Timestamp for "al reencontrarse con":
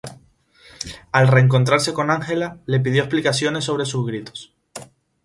1.11-2.09